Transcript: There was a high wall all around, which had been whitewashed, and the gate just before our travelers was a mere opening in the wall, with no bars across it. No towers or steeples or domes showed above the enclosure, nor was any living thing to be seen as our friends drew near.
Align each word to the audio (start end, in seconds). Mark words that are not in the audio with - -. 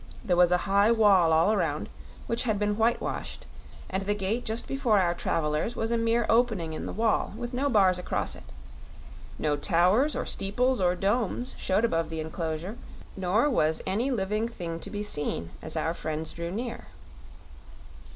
There 0.25 0.35
was 0.35 0.51
a 0.51 0.65
high 0.65 0.89
wall 0.91 1.31
all 1.31 1.53
around, 1.53 1.87
which 2.25 2.41
had 2.41 2.57
been 2.57 2.75
whitewashed, 2.75 3.45
and 3.87 4.01
the 4.03 4.15
gate 4.15 4.45
just 4.45 4.67
before 4.67 4.97
our 4.97 5.13
travelers 5.13 5.75
was 5.75 5.91
a 5.91 5.95
mere 5.97 6.25
opening 6.27 6.73
in 6.73 6.87
the 6.87 6.91
wall, 6.91 7.35
with 7.37 7.53
no 7.53 7.69
bars 7.69 7.99
across 7.99 8.33
it. 8.33 8.45
No 9.37 9.55
towers 9.55 10.15
or 10.15 10.25
steeples 10.25 10.81
or 10.81 10.95
domes 10.95 11.53
showed 11.55 11.85
above 11.85 12.09
the 12.09 12.19
enclosure, 12.19 12.79
nor 13.15 13.47
was 13.47 13.83
any 13.85 14.09
living 14.09 14.47
thing 14.47 14.79
to 14.79 14.89
be 14.89 15.03
seen 15.03 15.51
as 15.61 15.77
our 15.77 15.93
friends 15.93 16.33
drew 16.33 16.49
near. 16.49 16.87